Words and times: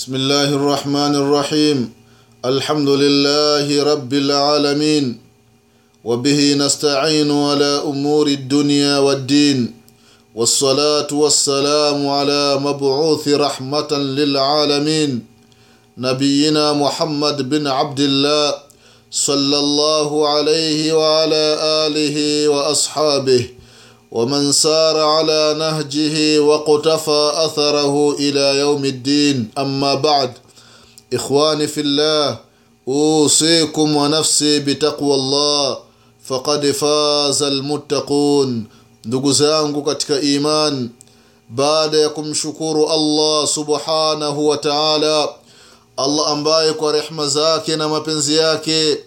بسم 0.00 0.14
الله 0.14 0.48
الرحمن 0.56 1.14
الرحيم 1.14 1.92
الحمد 2.44 2.88
لله 2.88 3.82
رب 3.92 4.12
العالمين 4.14 5.20
وبه 6.04 6.54
نستعين 6.54 7.30
على 7.30 7.82
امور 7.84 8.26
الدنيا 8.26 8.98
والدين 8.98 9.74
والصلاه 10.34 11.06
والسلام 11.12 12.08
على 12.08 12.56
مبعوث 12.56 13.28
رحمه 13.28 13.90
للعالمين 13.92 15.26
نبينا 15.98 16.72
محمد 16.72 17.48
بن 17.48 17.66
عبد 17.66 18.00
الله 18.00 18.54
صلى 19.10 19.58
الله 19.58 20.28
عليه 20.28 20.92
وعلى 20.92 21.44
اله 21.86 22.48
واصحابه 22.48 23.59
ومن 24.12 24.52
سار 24.52 25.00
على 25.00 25.54
نهجه 25.58 26.38
وقتفى 26.38 27.32
أثره 27.34 28.12
إلى 28.18 28.58
يوم 28.58 28.84
الدين. 28.84 29.50
أما 29.58 29.94
بعد 29.94 30.32
إخواني 31.14 31.66
في 31.66 31.80
الله 31.80 32.38
أوصيكم 32.88 33.96
ونفسي 33.96 34.60
بتقوى 34.60 35.14
الله 35.14 35.78
فقد 36.24 36.70
فاز 36.70 37.42
المتقون. 37.42 38.66
دغزانكو 39.04 39.82
كتك 39.82 40.10
إيمان. 40.10 40.90
بعد 41.50 41.94
يكم 41.94 42.34
شكور 42.34 42.94
الله 42.94 43.44
سبحانه 43.44 44.38
وتعالى. 44.38 45.28
الله 45.98 46.32
أمبايك 46.32 46.82
ورحمة 46.82 47.26
زاكي 47.26 47.76
ما 47.76 47.98
بنزياكي. 47.98 48.98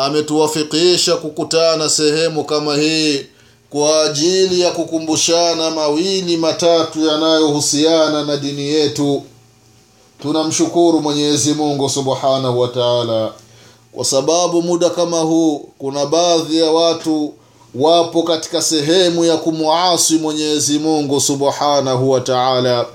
امتوفقيش 0.00 1.10
كوكوتانا 1.10 1.88
سهيمو 1.88 2.44
كما 2.44 2.74
هي. 2.74 3.35
Kwa 3.70 4.02
ajili 4.02 4.60
ya 4.60 4.70
kukumbushana 4.70 5.70
mawili 5.70 6.36
matatu 6.36 7.06
yanayohusiana 7.06 8.24
na 8.24 8.36
dini 8.36 8.62
yetu 8.68 9.22
tunamshukuru 10.22 11.00
mwenyezi 11.00 11.54
mungu 11.54 11.88
subhanahu 11.88 12.60
wa 12.60 12.68
taala. 12.68 13.32
Kwa 13.92 14.04
sababu 14.04 14.62
muda 14.62 14.90
kama 14.90 15.20
huu 15.20 15.58
kuna 15.78 16.06
baadhi 16.06 16.58
ya 16.58 16.70
watu 16.70 17.34
wapo 17.74 18.22
katika 18.22 18.62
sehemu 18.62 19.24
ya 19.24 19.36
kumuasi 19.36 20.14
mwenyezi 20.18 20.78
mungu 20.78 21.20
subhanahu 21.20 22.10
wa 22.10 22.20
taala. 22.20 22.86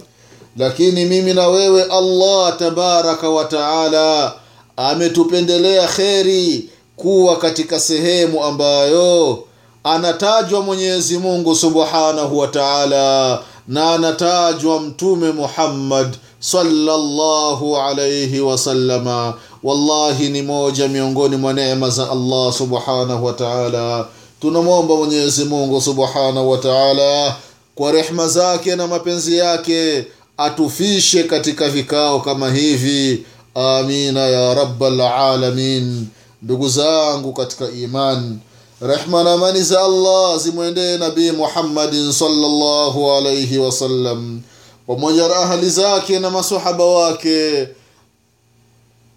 Lakini 0.57 1.05
mimi 1.05 1.33
na 1.33 1.47
wewe 1.47 1.83
allah 1.83 2.57
tabaraka 2.57 3.29
wa 3.29 3.45
taala 3.45 4.33
ametupendelea 4.77 5.87
kheri 5.87 6.69
kuwa 6.97 7.35
katika 7.37 7.79
sehemu 7.79 8.43
ambayo 8.43 9.43
anatajwa 9.83 10.61
mwenyezi 10.61 11.17
mungu 11.17 11.55
subhanahu 11.55 12.37
wa 12.37 12.47
taala 12.47 13.39
na 13.67 13.93
anatajwa 13.93 14.79
mtume 14.79 15.31
muhammad 15.31 16.15
sallallahu 16.39 17.77
alaihi 17.77 18.39
wasallama 18.41 19.33
wallahi 19.63 20.29
ni 20.29 20.41
moja 20.41 20.87
miongoni 20.87 21.35
mwa 21.35 21.53
neema 21.53 21.89
za 21.89 22.11
allah 22.11 22.53
subhanahu 22.53 23.25
wa 23.25 23.33
taala. 23.33 24.05
Tunamwomba 24.41 24.95
mwenyezi 24.95 25.45
mungu 25.45 25.81
subhanahu 25.81 26.51
wa 26.51 26.57
taala 26.57 27.35
kwa 27.75 27.91
rehma 27.91 28.27
zake 28.27 28.75
na 28.75 28.87
mapenzi 28.87 29.37
yake 29.37 30.05
atufishe 30.37 31.23
katika 31.23 31.69
vikao 31.69 32.19
kama 32.19 32.51
hivi. 32.51 33.25
Amina 33.55 34.19
ya 34.19 34.53
rabalalamin 34.53 36.07
ndugu 36.41 36.69
zangu 36.69 37.33
katika 37.33 37.69
imani 37.71 38.39
rehma 38.81 39.23
na 39.23 39.33
amani 39.33 39.61
za 39.61 39.81
allah 39.83 40.39
zimwendee 40.39 40.97
nabii 40.97 41.31
muhammadin 41.31 42.11
salllahu 42.11 43.11
alaihi 43.11 43.57
wasallam 43.57 44.41
pamoja 44.87 45.27
na 45.27 45.35
ahali 45.35 45.69
zake 45.69 46.19
na 46.19 46.29
masahaba 46.29 46.85
wake 46.85 47.67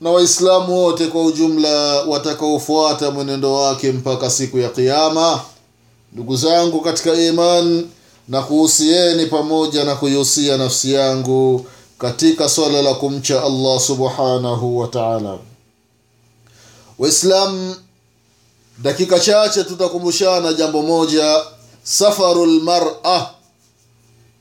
na 0.00 0.10
waislamu 0.10 0.78
wote 0.84 1.06
kwa 1.06 1.24
ujumla 1.24 2.02
watakaofuata 2.02 3.10
mwenendo 3.10 3.52
wake 3.54 3.92
mpaka 3.92 4.30
siku 4.30 4.58
ya 4.58 4.68
qiama 4.68 5.40
ndugu 6.12 6.36
zangu 6.36 6.80
katika 6.80 7.14
iman 7.14 7.86
na 8.28 8.42
kuhusieni 8.42 9.26
pamoja 9.26 9.84
na 9.84 9.94
kuihusia 9.94 10.56
nafsi 10.56 10.92
yangu 10.92 11.66
katika 11.98 12.48
swala 12.48 12.82
la 12.82 12.94
kumcha 12.94 13.42
allah 13.44 13.80
subhanahu 13.80 14.78
wa 14.78 14.88
taala. 14.88 15.38
Waislamu 16.98 17.76
dakika 18.78 19.20
chache 19.20 19.64
tutakumbushana 19.64 20.52
jambo 20.52 20.82
moja. 20.82 21.42
Safaru 21.82 22.46
lmara 22.46 23.30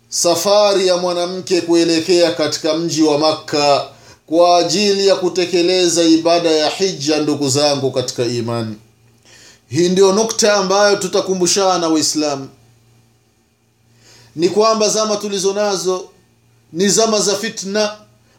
safari 0.10 0.88
ya 0.88 0.98
mwanamke 0.98 1.62
kuelekea 1.62 2.32
katika 2.32 2.74
mji 2.74 3.02
wa 3.02 3.18
makka 3.18 3.86
kwa 4.28 4.58
ajili 4.58 5.08
ya 5.08 5.16
kutekeleza 5.16 6.04
ibada 6.04 6.52
ya 6.52 6.70
hija 6.70 7.20
ndugu 7.20 7.50
zangu 7.50 7.92
katika 7.92 8.24
imani. 8.26 8.76
Hii 9.68 9.90
ndio 9.90 10.14
nukta 10.14 10.54
ambayo 10.54 10.96
tutakumbushana 10.96 11.88
waislamu. 11.90 12.50
Ni 14.36 14.50
kwamba 14.50 14.90
zama 14.90 15.16
tulizo 15.16 15.54
nazo 15.54 16.06
ni 16.74 16.90
zama 16.90 17.20
za 17.20 17.36
fitna. 17.36 17.96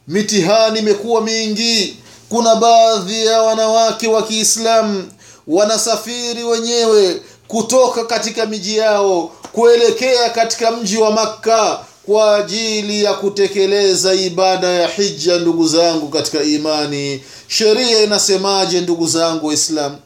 Mitihani 0.09 0.78
imekuwa 0.78 1.21
mingi. 1.21 1.97
Kuna 2.28 2.56
baadhi 2.56 3.27
ya 3.27 3.43
wanawake 3.43 4.09
wa 4.09 4.22
kiislamu 4.22 5.12
wanasafiri 5.47 6.44
wenyewe 6.44 7.21
kutoka 7.49 8.05
katika 8.05 8.47
miji 8.47 8.77
yao 8.77 9.32
kuelekea 9.53 10.31
katika 10.31 10.71
mji 10.71 10.97
wa 10.97 11.10
makka 11.10 11.81
kwa 12.06 12.37
ajili 12.37 13.05
ya 13.05 13.15
kutekeleza 13.15 14.15
ibada 14.15 14.66
ya 14.69 14.88
hija 14.88 15.38
ndugu 15.38 15.69
zangu 15.69 16.09
katika 16.09 16.43
imani. 16.43 17.25
Sheria 17.49 18.03
inasemaje 18.03 18.81
ndugu 18.81 19.06
zangu 19.06 19.47
waislamu? 19.47 19.99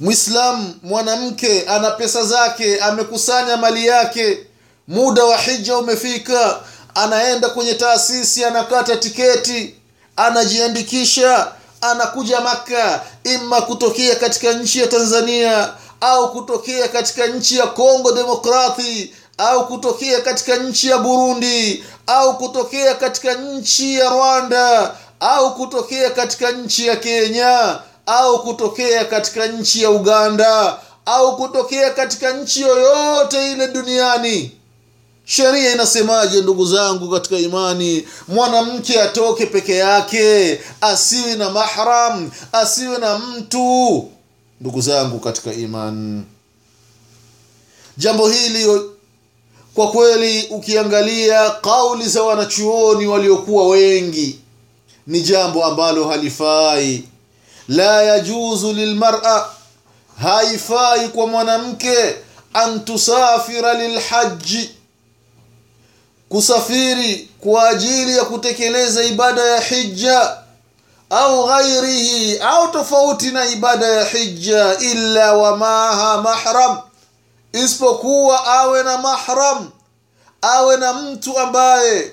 Mwislamu 0.00 0.74
mwanamke 0.82 1.62
ana 1.62 1.90
pesa 1.90 2.24
zake 2.24 2.78
amekusanya 2.80 3.56
mali 3.56 3.86
yake 3.86 4.38
muda 4.88 5.24
wa 5.24 5.36
hija 5.38 5.78
umefika 5.78 6.60
anaenda 6.94 7.48
kwenye 7.48 7.74
taasisi 7.74 8.44
anakata 8.44 8.96
tiketi 8.96 9.74
anajiandikisha 10.16 11.52
anakuja 11.82 12.40
maka 12.40 13.00
ima 13.24 13.60
kutokea 13.62 14.16
katika 14.16 14.52
nchi 14.52 14.80
ya 14.80 14.86
tanzania 14.86 15.72
au 16.00 16.32
kutokea 16.32 16.88
katika 16.88 17.26
nchi 17.26 17.56
ya 17.58 17.66
kongo 17.66 18.12
demokrati 18.12 19.14
au 19.38 19.66
kutokea 19.66 20.20
katika 20.20 20.56
nchi 20.56 20.88
ya 20.88 20.98
burundi 20.98 21.84
au 22.06 22.38
kutokea 22.38 22.94
katika 22.94 23.34
nchi 23.34 23.94
ya 23.98 24.10
rwanda 24.10 24.94
au 25.20 25.54
kutokea 25.54 26.10
katika 26.10 26.50
nchi 26.52 26.86
ya 26.86 26.96
kenya 26.96 27.78
au 28.06 28.42
kutokea 28.42 29.04
katika 29.04 29.46
nchi 29.46 29.82
ya 29.82 29.90
uganda 29.90 30.78
au 31.06 31.36
kutokea 31.36 31.90
katika 31.90 32.30
nchi 32.32 32.62
yoyote 32.62 33.52
ile 33.52 33.68
duniani 33.68 34.58
sheria 35.24 35.72
inasemaje 35.74 36.40
ndugu 36.42 36.66
zangu 36.66 37.10
katika 37.10 37.36
imani? 37.38 38.08
Mwanamke 38.28 39.00
atoke 39.02 39.46
peke 39.46 39.74
yake 39.76 40.60
asiwe 40.80 41.34
na 41.34 41.50
mahram 41.50 42.30
asiwe 42.52 42.98
na 42.98 43.18
mtu 43.18 44.08
ndugu 44.60 44.80
zangu 44.80 45.18
katika 45.20 45.52
imani 45.52 46.22
jambo 47.96 48.28
hili 48.28 48.80
kwa 49.74 49.90
kweli 49.90 50.46
ukiangalia 50.50 51.50
kauli 51.50 52.08
za 52.08 52.22
wanachuoni 52.22 53.06
waliokuwa 53.06 53.68
wengi 53.68 54.38
ni 55.06 55.20
jambo 55.20 55.64
ambalo 55.64 56.04
halifai. 56.08 57.04
La 57.68 58.02
yajuzu 58.02 58.72
lilmara 58.72 59.46
haifai 60.22 61.08
kwa 61.08 61.26
mwanamke 61.26 62.14
an 62.54 62.84
tusafira 62.84 63.74
lilhaji 63.74 64.70
kusafiri 66.32 67.28
kwa 67.40 67.68
ajili 67.68 68.16
ya 68.16 68.24
kutekeleza 68.24 69.04
ibada 69.04 69.42
ya 69.42 69.60
hija 69.60 70.36
au 71.10 71.46
ghairihi 71.46 72.38
au 72.38 72.68
tofauti 72.72 73.30
na 73.30 73.44
ibada 73.44 73.86
ya 73.86 74.04
hija 74.04 74.78
illa 74.78 75.32
wamaha 75.32 76.22
mahram 76.22 76.78
isipokuwa 77.52 78.46
awe 78.46 78.82
na 78.82 78.98
mahram 78.98 79.70
awe 80.42 80.76
na 80.76 80.92
mtu 80.92 81.38
ambaye 81.38 82.12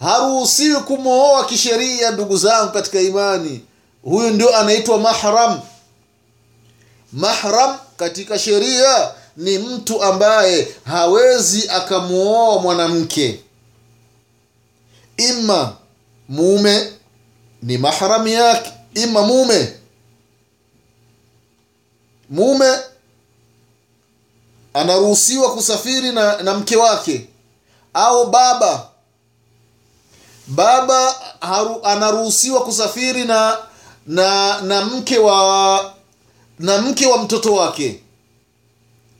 haruhusiwi 0.00 0.80
kumwoa 0.80 1.44
kisheria 1.44 2.10
ndugu 2.10 2.36
zangu 2.36 2.72
katika 2.72 3.00
imani. 3.00 3.64
Huyu 4.04 4.30
ndio 4.30 4.56
anaitwa 4.56 4.98
mahram. 4.98 5.60
Mahram 7.12 7.76
katika 7.96 8.38
sheria 8.38 9.10
ni 9.36 9.58
mtu 9.58 10.02
ambaye 10.02 10.74
hawezi 10.84 11.68
akamuoa 11.68 12.58
mwanamke. 12.62 13.40
Ima 15.16 15.76
mume 16.28 16.92
ni 17.62 17.78
mahramu 17.78 18.28
yake. 18.28 18.72
Ima 18.94 19.22
mume. 19.22 19.72
Mume 22.30 22.78
anaruhusiwa 24.74 25.54
kusafiri 25.54 26.12
na, 26.12 26.42
na 26.42 26.54
mke 26.54 26.76
wake 26.76 27.28
au 27.94 28.30
baba. 28.30 28.88
Baba 30.46 31.14
haru, 31.40 31.80
anaruhusiwa 31.84 32.64
kusafiri 32.64 33.24
na 33.24 33.58
na 34.06 34.60
na 34.60 34.84
mke 34.84 35.18
wa 35.18 35.94
na 36.58 36.78
mke 36.82 37.06
wa 37.06 37.18
mtoto 37.22 37.54
wake 37.54 38.00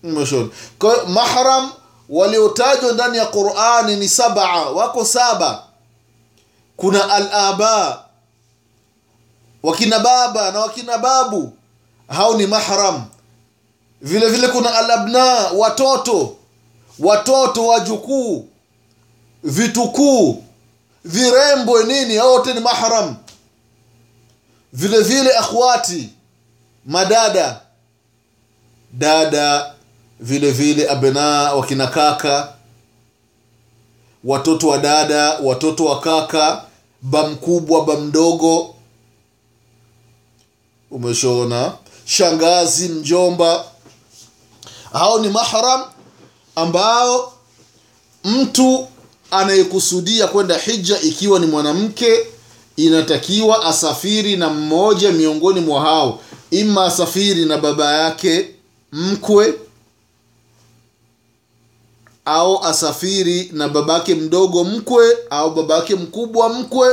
Umeshaona? 0.02 0.48
kwa 0.78 1.06
mahram 1.06 1.72
waliotajwa 2.08 2.92
ndani 2.92 3.18
ya 3.18 3.26
qurani 3.26 3.96
ni 3.96 4.08
sabaa 4.08 4.64
wako 4.64 5.04
saba. 5.04 5.62
Kuna 6.76 7.10
alaba 7.14 8.04
wakina 9.62 9.98
baba 9.98 10.50
na 10.50 10.60
wakina 10.60 10.98
babu. 10.98 11.52
Hao 12.08 12.36
ni 12.36 12.46
mahram. 12.46 13.04
Vile 14.00 14.28
vile 14.28 14.48
kuna 14.48 14.74
alabna 14.74 15.24
watoto. 15.56 16.36
Watoto 16.98 17.66
wajukuu 17.66 18.48
vitukuu. 19.44 20.44
Virembwe 21.04 21.84
nini? 21.84 22.16
Hao 22.16 22.32
wote 22.32 22.54
ni 22.54 22.60
mahram. 22.60 23.16
Vile 24.72 25.00
vile 25.00 25.36
akhwati 25.36 26.10
madada. 26.86 27.60
Dada 28.92 29.74
vile 30.22 30.50
vile 30.50 30.88
abena 30.90 31.52
wakina 31.54 31.86
kaka 31.86 32.52
watoto 34.24 34.68
wa 34.68 34.78
dada 34.78 35.38
watoto 35.42 35.84
wa 35.84 36.00
kaka 36.00 36.64
ba 37.02 37.28
mkubwa 37.28 37.84
ba 37.84 37.96
shangazi 42.04 42.88
mjomba. 42.88 43.64
Hao 44.92 45.18
ni 45.18 45.28
mahram 45.28 45.82
ambao 46.56 47.32
mtu 48.24 48.88
anayekusudia 49.30 50.26
kwenda 50.26 50.58
hija 50.58 51.00
ikiwa 51.00 51.38
ni 51.38 51.46
mwanamke 51.46 52.26
inatakiwa 52.76 53.64
asafiri 53.64 54.36
na 54.36 54.48
mmoja 54.50 55.12
miongoni 55.12 55.60
mwa 55.60 55.80
hao. 55.80 56.20
Ima 56.50 56.84
asafiri 56.84 57.44
na 57.44 57.58
baba 57.58 57.92
yake 57.92 58.48
mkwe 58.92 59.54
au 62.24 62.64
asafiri 62.64 63.50
na 63.52 63.68
babake 63.68 64.14
mdogo 64.14 64.64
mkwe 64.64 65.04
au 65.30 65.50
babake 65.54 65.94
mkubwa 65.94 66.48
mkwe 66.48 66.88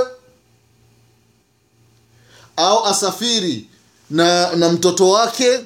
au 2.57 2.85
asafiri 2.85 3.67
na 4.09 4.55
na 4.55 4.69
mtoto 4.69 5.09
wake 5.09 5.59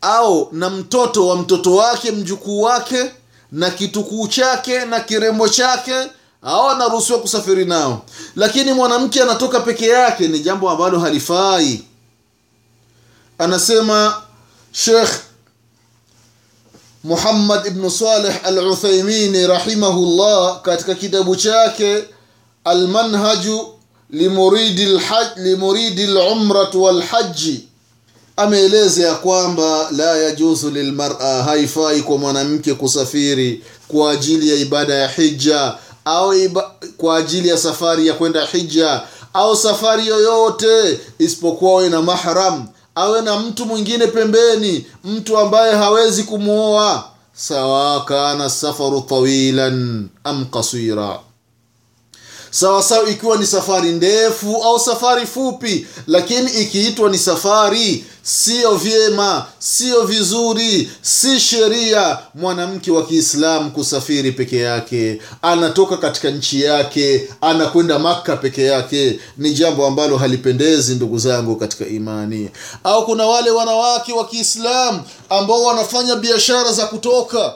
au 0.00 0.48
na 0.52 0.70
mtoto 0.70 1.26
wa 1.28 1.36
mtoto 1.36 1.74
wake 1.74 2.10
mjukuu 2.10 2.62
wake 2.62 3.10
na 3.52 3.70
kitukuu 3.70 4.28
chake 4.28 4.84
na 4.84 5.00
kirembo 5.00 5.48
chake 5.48 5.94
au 6.42 6.68
anaruhusiwa 6.68 7.18
kusafiri 7.18 7.64
nao. 7.64 8.02
Lakini 8.36 8.72
mwanamke 8.72 9.22
anatoka 9.22 9.60
peke 9.60 9.86
yake 9.86 10.28
ni 10.28 10.40
jambo 10.40 10.70
ambalo 10.70 10.98
halifai. 11.00 11.84
Anasema 13.38 14.22
shekh 14.72 15.10
muhammad 17.04 17.66
ibn 17.66 17.88
saleh 17.90 18.40
al 18.44 18.58
uthaimini 18.58 19.46
rahimahullah 19.46 20.62
katika 20.62 20.94
kitabu 20.94 21.36
chake 21.36 22.04
almanhaju 22.64 23.66
limuridi 25.36 26.06
lumratu 26.06 26.82
walhaji 26.82 27.68
ameeleza 28.36 29.02
ya 29.08 29.14
kwamba 29.14 29.88
la 29.90 30.16
yajuzu 30.16 30.70
lilmara 30.70 31.42
haifai 31.42 32.02
kwa 32.02 32.18
mwanamke 32.18 32.74
kusafiri 32.74 33.64
kwa 33.88 34.10
ajili 34.10 34.48
ya 34.50 34.56
ibada 34.56 34.94
ya 34.94 35.08
hija 35.08 35.74
au 36.04 36.34
iba, 36.34 36.70
kwa 36.96 37.16
ajili 37.16 37.48
ya 37.48 37.58
safari 37.58 38.06
ya 38.06 38.14
kwenda 38.14 38.46
hija 38.46 39.00
au 39.34 39.56
safari 39.56 40.06
yoyote 40.06 41.00
isipokuwa 41.18 41.72
awe 41.72 41.88
na 41.88 42.02
mahram 42.02 42.66
awe 42.96 43.22
na 43.22 43.38
mtu 43.38 43.66
mwingine 43.66 44.06
pembeni 44.06 44.86
mtu 45.04 45.38
ambaye 45.38 45.74
hawezi 45.74 46.22
kumwoa 46.22 47.04
sawa 47.32 48.04
kana 48.04 48.50
safaru 48.50 49.00
tawilan 49.00 50.08
am 50.24 50.44
kasira 50.44 51.18
sawa 52.58 52.82
sawa 52.82 53.08
ikiwa 53.10 53.36
ni 53.36 53.46
safari 53.46 53.92
ndefu 53.92 54.56
au 54.64 54.78
safari 54.80 55.26
fupi 55.26 55.86
lakini 56.06 56.50
ikiitwa 56.50 57.10
ni 57.10 57.18
safari 57.18 58.04
siyo 58.22 58.74
vyema 58.74 59.46
siyo 59.58 60.02
vizuri 60.06 60.90
si 61.02 61.40
sheria. 61.40 62.18
Mwanamke 62.34 62.90
wa 62.90 63.06
kiislamu 63.06 63.70
kusafiri 63.70 64.32
peke 64.32 64.56
yake 64.58 65.20
anatoka 65.42 65.96
katika 65.96 66.30
nchi 66.30 66.62
yake 66.62 67.28
anakwenda 67.40 67.98
makka 67.98 68.36
peke 68.36 68.62
yake 68.64 69.20
ni 69.38 69.50
jambo 69.52 69.86
ambalo 69.86 70.16
halipendezi 70.16 70.94
ndugu 70.94 71.18
zangu 71.18 71.56
katika 71.56 71.86
imani. 71.86 72.50
Au 72.84 73.04
kuna 73.06 73.26
wale 73.26 73.50
wanawake 73.50 74.12
wa 74.12 74.26
kiislamu 74.26 75.02
ambao 75.30 75.62
wanafanya 75.62 76.16
biashara 76.16 76.72
za 76.72 76.86
kutoka. 76.86 77.54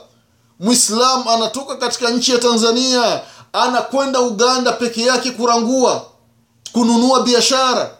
Mwislamu 0.60 1.30
anatoka 1.30 1.76
katika 1.76 2.10
nchi 2.10 2.32
ya 2.32 2.38
tanzania 2.38 3.20
anakwenda 3.52 4.20
uganda 4.20 4.72
peke 4.72 5.02
yake 5.02 5.30
kurangua 5.30 6.06
kununua 6.72 7.22
biashara. 7.22 7.90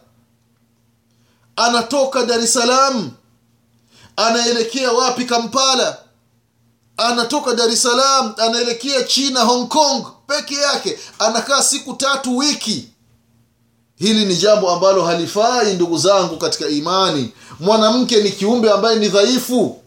Anatoka 1.57 2.25
dar 2.27 2.41
es 2.41 2.53
salaam 2.53 3.11
anaelekea 4.17 4.93
wapi 4.93 5.25
kampala? 5.25 5.99
Anatoka 6.97 7.55
dar 7.55 7.69
es 7.71 7.83
salaam 7.83 8.35
anaelekea 8.39 9.03
china 9.03 9.41
hong 9.41 9.69
kong 9.69 10.07
peke 10.27 10.55
yake. 10.55 10.99
Anakaa 11.19 11.63
siku 11.63 11.95
tatu 11.95 12.37
wiki. 12.37 12.89
Hili 13.97 14.25
ni 14.25 14.37
jambo 14.37 14.71
ambalo 14.71 15.05
halifai 15.05 15.75
ndugu 15.75 15.99
zangu 15.99 16.37
katika 16.37 16.69
imani. 16.69 17.33
Mwanamke 17.61 18.23
ni 18.23 18.31
kiumbe 18.31 18.71
ambaye 18.71 18.99
ni 18.99 19.09
dhaifu 19.09 19.83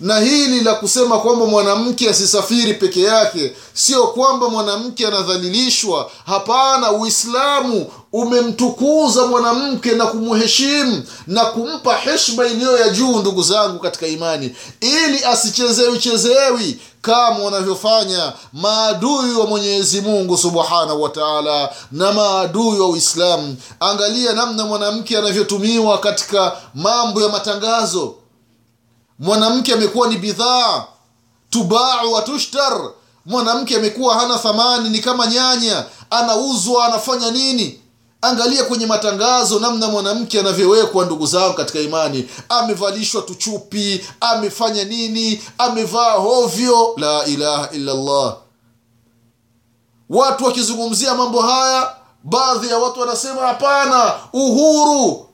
na 0.00 0.18
hili 0.20 0.60
la 0.60 0.74
kusema 0.74 1.18
kwamba 1.18 1.46
mwanamke 1.46 2.10
asisafiri 2.10 2.74
peke 2.74 3.02
yake 3.02 3.56
sio 3.74 4.06
kwamba 4.06 4.48
mwanamke 4.48 5.06
anadhalilishwa. 5.06 6.10
Hapana 6.26 6.92
uislamu 6.92 7.86
umemtukuza 8.12 9.26
mwanamke 9.26 9.92
na 9.92 10.06
kumheshimu 10.06 11.02
na 11.26 11.44
kumpa 11.44 11.96
heshima 11.96 12.46
iliyo 12.46 12.78
ya 12.78 12.88
juu 12.88 13.18
ndugu 13.18 13.42
zangu 13.42 13.78
katika 13.78 14.06
imani. 14.06 14.56
Ili 14.80 15.24
asichezewi 15.24 15.98
chezewi 15.98 16.78
kama 17.02 17.38
wanavyofanya 17.44 18.32
maadui 18.52 19.34
wa 19.34 19.46
mwenyezi 19.46 20.00
mungu 20.00 20.36
subhanahu 20.38 21.02
wa 21.02 21.08
taala 21.08 21.70
na 21.92 22.12
maadui 22.12 22.80
wa 22.80 22.88
uislamu. 22.88 23.56
Angalia 23.80 24.32
namna 24.32 24.64
mwanamke 24.64 25.18
anavyotumiwa 25.18 25.98
katika 25.98 26.52
mambo 26.74 27.22
ya 27.22 27.28
matangazo 27.28 28.14
mwanamke 29.18 29.72
amekuwa 29.72 30.08
ni 30.08 30.16
bidhaa. 30.16 30.84
Tubau 31.50 32.12
wa 32.12 32.22
tushtar. 32.22 32.90
Mwanamke 33.26 33.76
amekuwa 33.76 34.14
hana 34.14 34.38
thamani 34.38 34.88
ni 34.90 34.98
kama 34.98 35.26
nyanya. 35.26 35.84
Anauzwa 36.10 36.84
anafanya 36.86 37.30
nini? 37.30 37.80
Angalia 38.22 38.64
kwenye 38.64 38.86
matangazo 38.86 39.60
namna 39.60 39.88
mwanamke 39.88 40.40
anavyowekwa 40.40 41.04
ndugu 41.04 41.26
zangu 41.26 41.54
katika 41.54 41.80
imani. 41.80 42.28
Amevalishwa 42.48 43.22
tuchupi 43.22 44.06
amefanya 44.20 44.84
nini? 44.84 45.42
Amevaa 45.58 46.12
hovyo. 46.12 46.94
La 46.96 47.24
ilaha 47.24 47.70
illallah. 47.70 48.36
Watu 50.10 50.44
wakizungumzia 50.44 51.14
mambo 51.14 51.42
haya 51.42 51.94
baadhi 52.24 52.68
ya 52.68 52.78
watu 52.78 53.00
wanasema 53.00 53.40
hapana 53.46 54.14
uhuru 54.32 55.27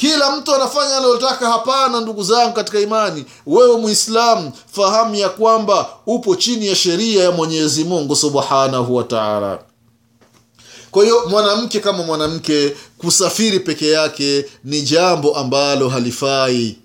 kila 0.00 0.36
mtu 0.36 0.54
anafanya 0.54 0.96
analotaka 0.96 1.50
hapana 1.50 2.00
ndugu 2.00 2.22
zangu 2.22 2.52
katika 2.52 2.80
imani. 2.80 3.24
Wewe 3.46 3.76
muislamu 3.76 4.52
fahamu 4.72 5.14
ya 5.14 5.28
kwamba 5.28 5.88
upo 6.06 6.36
chini 6.36 6.66
ya 6.66 6.74
sheria 6.74 7.24
ya 7.24 7.30
mwenyezi 7.30 7.84
mungu 7.84 8.16
subhanahu 8.16 8.96
wa 8.96 9.04
taala. 9.04 9.58
Kwa 10.90 11.02
hiyo 11.04 11.26
mwanamke 11.28 11.80
kama 11.80 12.02
mwanamke 12.02 12.76
kusafiri 12.98 13.60
peke 13.60 13.90
yake 13.90 14.44
ni 14.64 14.82
jambo 14.82 15.36
ambalo 15.36 15.88
halifai 15.88 16.76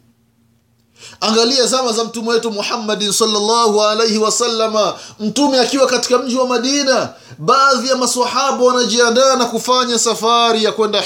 angalia 1.22 1.66
zama 1.66 1.92
za 1.92 2.04
mtume 2.04 2.30
wetu 2.30 2.52
muhammadin 2.52 3.12
salllahu 3.12 3.84
alaihi 3.84 4.18
wasalama 4.18 4.94
mtume 5.20 5.60
akiwa 5.60 5.88
katika 5.88 6.18
mji 6.18 6.36
wa 6.36 6.48
madina 6.48 7.14
baadhi 7.38 7.90
ya 7.90 7.96
masahaba 7.96 8.64
wanajiandaa 8.66 9.36
na 9.36 9.46
kufanya 9.46 10.00
safari 10.00 10.64
ya 10.64 10.72
kwenda 10.72 11.04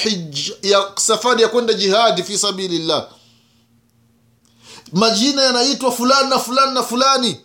ya 0.62 0.84
safari 0.96 1.42
ya 1.42 1.48
kwenda 1.48 1.74
jihadi 1.74 2.24
fi 2.24 2.38
sabilillah. 2.38 3.08
Majina 4.94 5.42
yanaitwa 5.44 5.92
fulani 5.92 6.30
na 6.30 6.40
fulani 6.40 6.74
na 6.74 6.84
fulani 6.84 7.42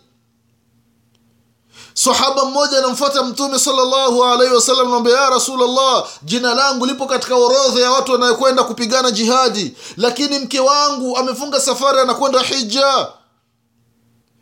sahaba 1.97 2.45
mmoja 2.45 2.77
anamfuata 2.77 3.23
mtume 3.23 3.59
salllahu 3.59 4.23
alaihi 4.23 4.53
wasallam 4.55 4.89
naambia 4.91 5.13
ya 5.17 5.29
rasulllah 5.29 6.07
jina 6.23 6.53
langu 6.55 6.85
lipo 6.85 7.05
katika 7.05 7.35
orodha 7.35 7.81
ya 7.81 7.91
watu 7.91 8.11
wanayokwenda 8.11 8.63
kupigana 8.63 9.11
jihadi 9.11 9.73
lakini 9.97 10.39
mke 10.39 10.59
wangu 10.59 11.17
amefunga 11.17 11.59
safari 11.59 11.99
anakwenda 11.99 12.39
hija 12.39 13.07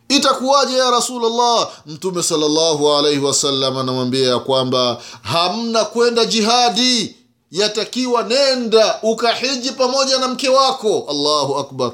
itakuwaje 0.08 0.76
ya 0.76 0.90
rasulllah 0.90 1.68
mtume 1.86 2.22
salllahu 2.22 2.92
alaihi 2.92 3.18
wasallam 3.20 3.78
anamwambia 3.78 4.28
ya 4.28 4.38
kwamba 4.38 4.98
hamna 5.22 5.84
kwenda 5.84 6.24
jihadi 6.24 7.16
yatakiwa 7.50 8.22
nenda 8.22 8.98
ukahiji 9.02 9.70
pamoja 9.72 10.18
na 10.18 10.28
mke 10.28 10.48
wako. 10.48 11.06
Allahu 11.10 11.58
akbar 11.58 11.92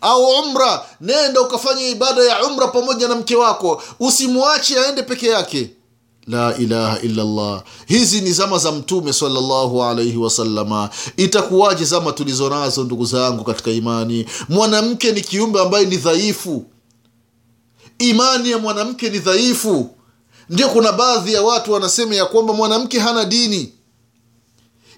au 0.00 0.24
umra 0.24 0.86
nenda 1.00 1.40
ukafanya 1.40 1.88
ibada 1.88 2.22
ya 2.24 2.44
umra 2.46 2.66
pamoja 2.68 3.08
na 3.08 3.14
mke 3.14 3.36
wako. 3.36 3.82
Usimwache 4.00 4.78
aende 4.80 5.02
peke 5.02 5.26
yake. 5.26 5.70
La 6.26 6.56
ilaha 6.56 7.00
illallah. 7.00 7.62
Hizi 7.86 8.20
ni 8.20 8.32
zama 8.32 8.58
za 8.58 8.72
mtume 8.72 9.12
salllahu 9.12 9.84
alaihi 9.84 10.16
wasalama 10.16 10.90
itakuwaje 11.16 11.84
zama 11.84 12.12
tulizo 12.12 12.48
nazo 12.50 12.84
ndugu 12.84 13.04
zangu 13.04 13.44
katika 13.44 13.70
imani? 13.70 14.26
Mwanamke 14.48 15.12
ni 15.12 15.20
kiumbe 15.20 15.60
ambaye 15.60 15.86
ni 15.86 15.96
dhaifu. 15.96 16.64
Imani 17.98 18.50
ya 18.50 18.58
mwanamke 18.58 19.10
ni 19.10 19.18
dhaifu. 19.18 19.90
Ndio 20.50 20.68
kuna 20.68 20.92
baadhi 20.92 21.32
ya 21.32 21.42
watu 21.42 21.72
wanasema 21.72 22.14
ya 22.14 22.26
kwamba 22.26 22.52
mwanamke 22.54 22.98
hana 22.98 23.24
dini 23.24 23.72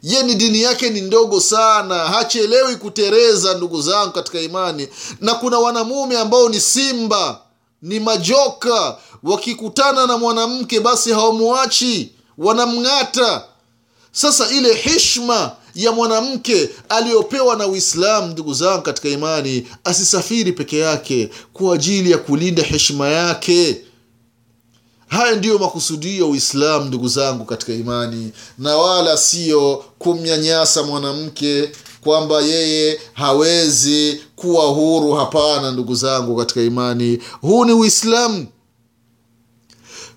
ye 0.03 0.23
ni 0.23 0.35
dini 0.35 0.63
yake 0.63 0.91
ni 0.91 1.01
ndogo 1.01 1.41
sana. 1.41 1.95
Hachelewi 1.99 2.77
kutereza 2.77 3.55
ndugu 3.55 3.83
zangu 3.83 4.13
katika 4.13 4.41
imani. 4.41 4.89
Na 5.21 5.35
kuna 5.35 5.59
wanamume 5.59 6.19
ambao 6.19 6.49
ni 6.49 6.61
simba 6.61 7.41
ni 7.83 8.01
majoka. 8.01 8.97
Wakikutana 9.23 10.07
na 10.07 10.19
mwanamke 10.19 10.81
basi 10.81 11.11
hawamuachi 11.13 12.13
wanamng'ata. 12.39 13.45
Sasa 14.13 14.49
ile 14.51 14.75
hishma 14.75 15.53
ya 15.75 15.93
mwanamke 15.93 16.71
aliyopewa 16.89 17.57
na 17.57 17.67
uislamu 17.67 18.27
ndugu 18.27 18.55
zangu 18.55 18.83
katika 18.83 19.09
imani 19.09 19.67
asisafiri 19.85 20.53
peke 20.53 20.79
yake 20.79 21.31
kwa 21.53 21.75
ajili 21.75 22.11
ya 22.11 22.19
kulinda 22.19 22.63
heshima 22.63 23.09
yake 23.09 23.83
haya 25.09 25.37
ndiyo 25.37 25.59
makusudio 25.59 26.19
ya 26.25 26.31
uislamu 26.31 26.85
ndugu 26.85 27.09
zangu 27.09 27.45
katika 27.45 27.73
imani. 27.73 28.33
Na 28.59 28.77
wala 28.77 29.17
siyo 29.17 29.85
kumnyanyasa 29.99 30.83
mwanamke 30.83 31.71
kwamba 32.01 32.41
yeye 32.41 33.01
hawezi 33.13 34.21
kuwa 34.37 34.65
huru. 34.67 35.13
Hapana 35.13 35.71
ndugu 35.71 35.95
zangu 35.95 36.37
katika 36.37 36.63
imani. 36.63 37.19
Huu 37.41 37.65
ni 37.65 37.73
uislamu. 37.73 38.47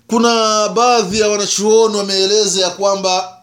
Kuna 0.06 0.68
baadhi 0.68 1.20
ya 1.20 1.28
wanachuoni 1.28 1.96
wameeleza 1.96 2.60
ya 2.62 2.70
kwamba 2.70 3.38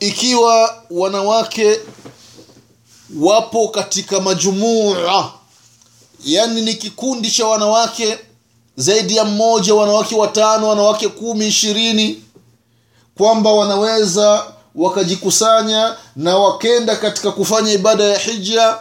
ikiwa 0.00 0.82
wanawake 0.90 1.80
wapo 3.20 3.68
katika 3.68 4.20
majumua 4.20 5.32
yani 6.24 6.62
ni 6.62 6.74
kikundi 6.74 7.30
cha 7.30 7.46
wanawake 7.46 8.18
zaidi 8.78 9.16
ya 9.16 9.24
mmoja 9.24 9.74
wanawake 9.74 10.14
watano 10.14 10.68
wanawake 10.68 11.08
kumi 11.08 11.46
ishirini 11.46 12.22
kwamba 13.16 13.52
wanaweza 13.52 14.44
wakajikusanya 14.74 15.96
na 16.16 16.36
wakenda 16.38 16.96
katika 16.96 17.32
kufanya 17.32 17.72
ibada 17.72 18.04
ya 18.04 18.18
hija 18.18 18.78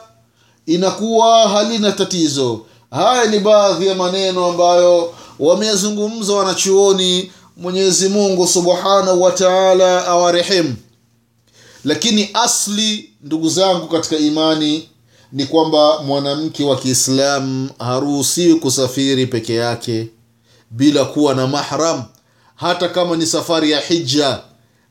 inakuwa 0.66 1.50
halina 1.50 1.92
tatizo. 1.92 2.66
Haya 2.92 3.26
ni 3.26 3.40
baadhi 3.40 3.88
ya 3.88 3.96
maneno 3.96 4.46
ambayo 4.46 5.14
wameyazungumza 5.40 6.34
wanachuoni 6.34 7.32
mwenyezi 7.58 8.10
mungu 8.10 8.48
subhanahu 8.48 9.22
wa 9.22 9.32
taala 9.32 10.08
awarehemu. 10.08 10.76
Lakini 11.84 12.30
asli 12.34 13.10
ndugu 13.22 13.50
zangu 13.50 13.88
katika 13.88 14.18
imani 14.18 14.90
ni 15.32 15.46
kwamba 15.46 16.00
mwanamke 16.04 16.64
wa 16.64 16.76
kiislamu 16.80 17.70
haruhusiwi 17.80 18.56
kusafiri 18.56 19.28
peke 19.28 19.56
yake 19.56 20.10
bila 20.72 21.06
kuwa 21.06 21.34
na 21.36 21.48
mahram. 21.48 22.04
Hata 22.56 22.90
kama 22.90 23.16
ni 23.16 23.26
safari 23.26 23.72
ya 23.72 23.80
hija 23.80 24.40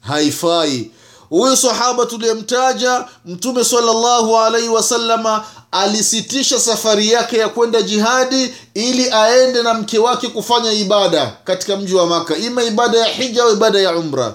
haifai. 0.01 0.91
Huyu 1.29 1.57
sahaba 1.57 2.07
tuliyemtaja 2.07 3.05
mtume 3.25 3.65
salllahu 3.65 4.37
alaihi 4.39 4.69
wasalama 4.69 5.45
alisitisha 5.73 6.61
safari 6.61 7.09
yake 7.13 7.37
ya 7.39 7.49
kwenda 7.49 7.83
jihadi 7.83 8.55
ili 8.75 9.11
aende 9.11 9.63
na 9.63 9.75
mke 9.75 9.99
wake 9.99 10.29
kufanya 10.29 10.73
ibada 10.73 11.37
katika 11.45 11.77
mji 11.77 11.95
wa 11.95 12.07
maka 12.07 12.37
ima 12.37 12.63
ibada 12.65 12.99
ya 12.99 13.05
hija 13.07 13.43
au 13.43 13.53
ibada 13.53 13.79
ya 13.81 13.97
umra? 13.97 14.35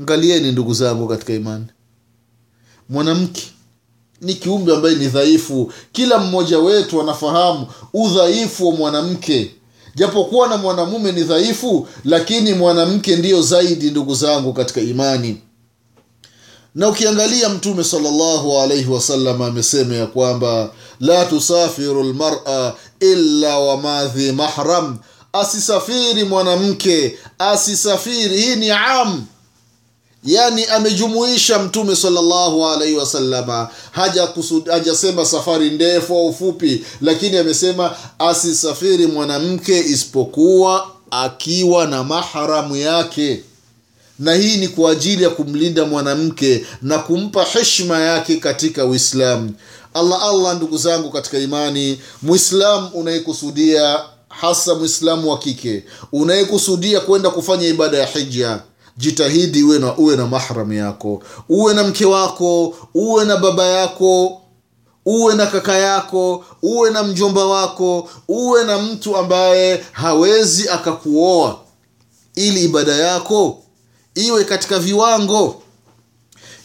Angalieni 0.00 0.52
ndugu 0.52 0.74
zangu 0.74 1.08
katika 1.08 1.32
imani. 1.32 1.66
Mwanamke 2.88 3.42
ni 4.20 4.34
kiumbe 4.34 4.72
ambaye 4.74 4.94
ni 4.94 5.06
dhaifu. 5.06 5.72
Kila 5.92 6.18
mmoja 6.18 6.58
wetu 6.58 7.00
anafahamu 7.00 7.66
udhaifu 7.94 8.68
wa 8.68 8.74
mwanamke. 8.76 9.50
Japokuwa 9.94 10.48
na 10.48 10.56
mwanamume 10.56 11.12
ni 11.12 11.22
dhaifu 11.22 11.88
lakini 12.04 12.54
mwanamke 12.54 13.16
ndiyo 13.16 13.42
zaidi 13.42 13.90
ndugu 13.90 14.14
zangu 14.14 14.52
katika 14.52 14.80
imani. 14.80 15.40
Na 16.74 16.88
ukiangalia 16.88 17.48
mtume 17.48 17.84
salllahu 17.84 18.58
alaihi 18.58 18.90
wasallam 18.90 19.42
amesema 19.42 19.94
ya 19.94 20.06
kwamba 20.06 20.70
la 21.00 21.24
tusafiru 21.24 22.02
lmara 22.02 22.74
illa 23.00 23.58
wamadhi 23.58 24.32
mahram. 24.32 24.98
Asisafiri 25.32 26.24
mwanamke 26.24 27.18
asisafiri 27.38 28.40
hii 28.40 28.56
ni 28.56 28.70
am 28.70 29.24
yani 30.24 30.64
amejumuisha 30.64 31.58
mtume 31.58 31.96
salllahu 31.96 32.66
alaihi 32.66 32.96
wasalama 32.96 33.68
hajasema 33.92 34.72
haja 34.72 35.26
safari 35.26 35.70
ndefu 35.70 36.14
au 36.14 36.34
fupi 36.34 36.84
lakini 37.00 37.36
amesema 37.36 37.96
asisafiri 38.18 39.06
mwanamke 39.06 39.78
isipokuwa 39.78 40.90
akiwa 41.10 41.86
na 41.86 42.04
mahramu 42.04 42.76
yake. 42.76 43.42
Na 44.18 44.34
hii 44.34 44.56
ni 44.56 44.68
kwa 44.68 44.90
ajili 44.92 45.22
ya 45.22 45.30
kumlinda 45.30 45.84
mwanamke 45.84 46.66
na 46.82 46.98
kumpa 46.98 47.44
heshima 47.44 48.00
yake 48.00 48.36
katika 48.36 48.84
uislamu 48.84 49.52
allah 49.94 50.22
allah 50.22 50.56
ndugu 50.56 50.78
zangu 50.78 51.10
katika 51.10 51.38
imani 51.38 52.00
mwislamu 52.22 52.88
unayekusudia 52.94 54.00
hasa 54.28 54.74
mwislamu 54.74 55.30
wa 55.30 55.38
kike 55.38 55.84
unayekusudia 56.12 57.00
kwenda 57.00 57.30
kufanya 57.30 57.68
ibada 57.68 57.98
ya 57.98 58.06
hija 58.06 58.60
jitahidi 58.96 59.62
uwe 59.62 59.78
na, 59.78 59.96
uwe 59.96 60.16
na 60.16 60.26
mahram 60.26 60.72
yako 60.72 61.22
uwe 61.48 61.74
na 61.74 61.84
mke 61.84 62.04
wako 62.04 62.74
uwe 62.94 63.24
na 63.24 63.36
baba 63.36 63.66
yako 63.66 64.40
uwe 65.06 65.34
na 65.34 65.46
kaka 65.46 65.74
yako 65.78 66.44
uwe 66.62 66.90
na 66.90 67.02
mjomba 67.02 67.44
wako 67.46 68.08
uwe 68.28 68.64
na 68.64 68.78
mtu 68.78 69.16
ambaye 69.16 69.84
hawezi 69.92 70.68
akakuoa. 70.68 71.58
Ili 72.34 72.64
ibada 72.64 72.92
yako 72.94 73.62
iwe 74.14 74.44
katika 74.44 74.78
viwango. 74.78 75.62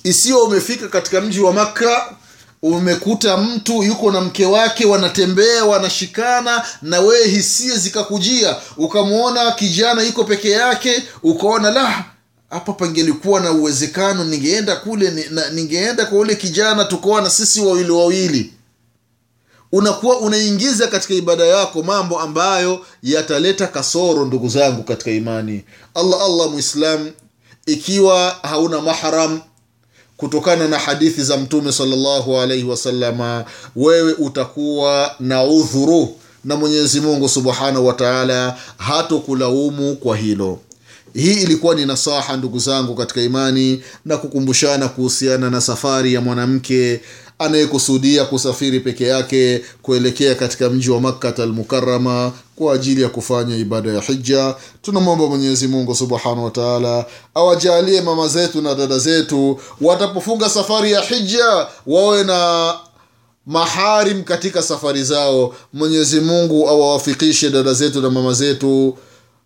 Isiyo 0.04 0.44
umefika 0.44 0.88
katika 0.88 1.22
mji 1.22 1.40
wa 1.40 1.54
makka 1.54 2.16
umekuta 2.62 3.38
mtu 3.38 3.84
yuko 3.84 4.12
na 4.12 4.22
mke 4.22 4.46
wake 4.46 4.86
wanatembea 4.86 5.66
wanashikana 5.66 6.66
na 6.82 7.00
wewe 7.00 7.28
hisia 7.28 7.76
zikakujia. 7.78 8.56
Ukamwona 8.78 9.52
kijana 9.52 10.02
yuko 10.04 10.24
peke 10.24 10.50
yake 10.50 11.04
ukaona 11.24 11.72
la 11.72 12.06
hapa 12.51 12.74
pangelikuwa 12.74 13.39
na 13.39 13.51
uwezekano 13.51 14.24
ningeenda 14.24 14.75
kule 14.75 15.27
na- 15.29 15.50
ningeenda 15.50 16.05
kwa 16.05 16.17
ule 16.20 16.36
kijana 16.36 16.86
tukawa 16.86 17.22
na 17.22 17.29
sisi 17.29 17.62
wawili 17.62 17.91
wawili. 17.91 18.53
Unakuwa 19.72 20.20
unaingiza 20.20 20.88
katika 20.88 21.13
ibada 21.13 21.46
yako 21.46 21.84
mambo 21.84 22.20
ambayo 22.20 22.86
yataleta 23.03 23.67
kasoro 23.67 24.25
ndugu 24.25 24.50
zangu 24.50 24.84
katika 24.84 25.12
imani. 25.12 25.63
Allah 25.96 26.22
allah 26.22 26.50
mwislam 26.51 27.12
ikiwa 27.65 28.36
hauna 28.43 28.81
mahram 28.81 29.41
kutokana 30.17 30.67
na 30.67 30.79
hadithi 30.79 31.24
za 31.24 31.38
mtume 31.38 31.72
salllahu 31.72 32.38
alaihi 32.39 32.63
wasalama 32.63 33.46
wewe 33.75 34.13
utakuwa 34.13 35.15
na 35.20 35.43
udhuru 35.43 36.15
na 36.46 36.55
mwenyezi 36.55 37.00
mungu 37.01 37.29
subhanahu 37.29 37.88
wataala 37.88 38.58
hatokulaumu 38.77 39.96
kwa 39.96 40.17
hilo 40.17 40.60
hii 41.13 41.34
ilikuwa 41.34 41.75
ni 41.75 41.86
nasaha 41.86 42.38
ndugu 42.38 42.60
zangu 42.60 42.96
katika 42.96 43.22
imani 43.22 43.84
na 44.06 44.18
kukumbushana 44.18 44.88
kuhusiana 44.88 45.50
na 45.50 45.62
safari 45.62 46.13
ya 46.13 46.22
mwanamke 46.22 47.01
anayekusudia 47.39 48.25
kusafiri 48.25 48.80
peke 48.80 49.08
yake 49.08 49.62
kuelekea 49.82 50.36
katika 50.36 50.70
mji 50.70 50.89
wa 50.89 51.01
makkat 51.01 51.39
almukarama 51.39 52.32
kwa 52.56 52.74
ajili 52.74 53.01
ya 53.01 53.10
kufanya 53.10 53.58
ibada 53.58 53.91
ya 53.91 54.01
hija 54.01 54.56
tunamwomba 54.82 55.27
mwenyezi 55.27 55.68
mungu 55.68 55.96
subhanahu 55.96 56.44
wa 56.44 56.51
taala 56.51 57.06
awajalie 57.36 58.01
mama 58.01 58.27
zetu 58.27 58.62
na 58.62 58.75
dada 58.75 59.00
zetu 59.00 59.60
watapofunga 59.82 60.50
safari 60.50 60.91
ya 60.91 61.01
hija 61.01 61.68
wawe 61.88 62.24
na 62.24 62.74
maharim 63.46 64.24
katika 64.24 64.62
safari 64.63 65.03
zao. 65.03 65.56
Mwenyezi 65.74 66.20
mungu 66.20 66.70
awawafikishe 66.70 67.50
dada 67.50 67.74
zetu 67.74 68.01
na 68.01 68.10
mama 68.10 68.34
zetu 68.34 68.98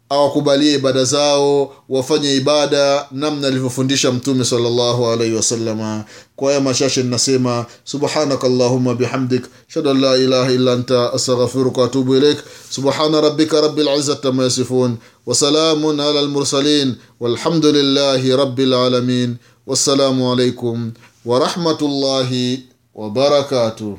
awakubalie 0.10 0.74
ibada 0.74 1.04
zao 1.04 1.76
wafanye 1.90 2.36
ibada 2.36 3.08
namna 3.12 3.48
alivyofundisha 3.48 4.12
mtume 4.12 4.46
sallallahu 4.46 5.08
alaihi 5.08 5.36
wasallam 5.36 6.04
kwa 6.36 6.48
haya 6.50 6.62
machache 6.62 7.04
ninasema 7.04 7.66
subhanakallahumma 7.84 8.96
bihamdik 8.96 9.46
shada 9.68 9.94
la 9.94 10.18
ilaha 10.18 10.52
illa 10.52 10.74
anta 10.74 11.14
astaghfiruka 11.14 11.82
wa 11.82 11.88
atubu 11.88 12.16
ilaik 12.16 12.38
subhana 12.70 13.22
rabbika 13.22 13.62
rabbil 13.62 13.88
izzati 13.88 14.28
amma 14.28 14.44
yasifun 14.44 14.98
wa 15.26 15.36
salamun 15.36 16.00
ala 16.00 16.20
al 16.20 16.28
mursalin 16.28 16.96
walhamdulillahi 17.20 18.36
rabbil 18.36 18.74
alamin 18.74 19.36
wassalamu 19.68 20.32
alaikum 20.34 20.92
wa 21.26 21.40
rahmatullahi 21.40 22.64
wa 22.96 23.10
barakatuh 23.10 23.98